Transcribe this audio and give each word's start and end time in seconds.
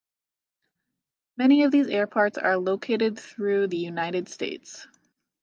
Many 1.37 1.61
of 1.63 1.71
these 1.71 1.85
airports 1.85 2.39
are 2.39 2.57
located 2.57 3.19
through 3.19 3.67
the 3.67 3.77
United 3.77 4.29
States. 4.29 4.87